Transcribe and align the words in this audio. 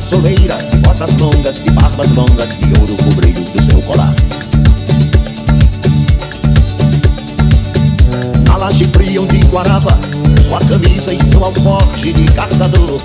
soleira, 0.00 0.58
de 0.70 0.76
botas 0.78 1.14
longas, 1.14 1.62
de 1.62 1.70
barbas 1.70 2.10
longas, 2.10 2.58
de 2.58 2.66
ouro 2.78 2.94
o 2.94 3.14
brilho 3.14 3.40
do 3.40 3.62
seu 3.64 3.80
colar. 3.82 4.14
Na 8.46 8.56
laje 8.56 8.86
fria 8.88 9.22
onde 9.22 9.38
guarava, 9.46 9.98
sua 10.42 10.60
camisa 10.60 11.12
e 11.12 11.18
seu 11.18 11.42
alforje 11.42 12.12
de 12.12 12.32
caçador. 12.32 13.00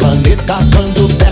Planeta 0.00 0.58
quando 0.72 1.06
perde 1.18 1.29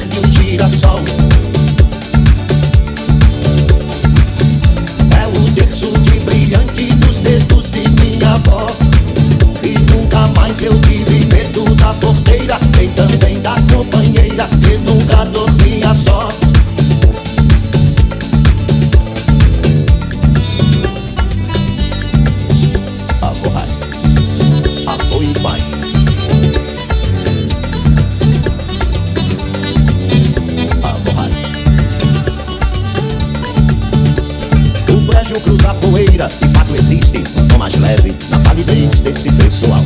palidez 38.69 39.01
desse 39.01 39.33
pessoal. 39.33 39.84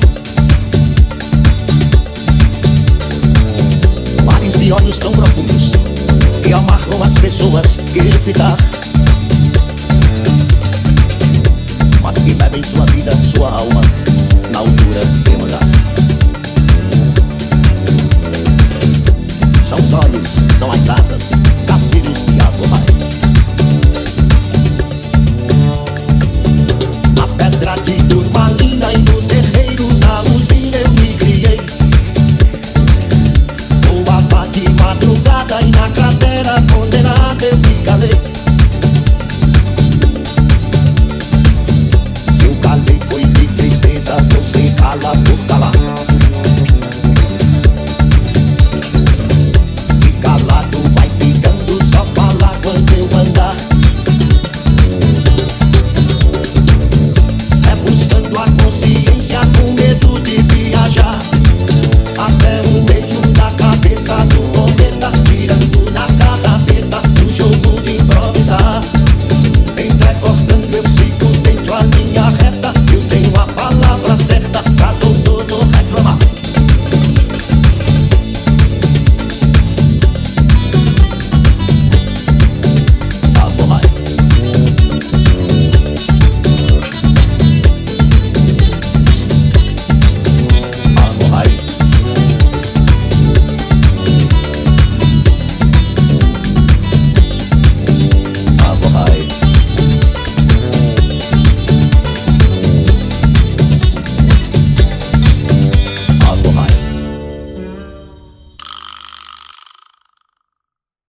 Mares 4.25 4.59
de 4.59 4.73
olhos 4.73 4.99
tão 4.99 5.13
profundos 5.13 5.71
Que 6.43 6.53
amarram 6.53 7.03
as 7.03 7.13
pessoas 7.15 7.79
que 7.93 8.01
ficar 8.19 8.57
Mas 12.01 12.19
que 12.19 12.35
bebem 12.35 12.63
sua 12.63 12.87
vida, 12.87 13.13
sua 13.17 13.51
alma 13.51 13.92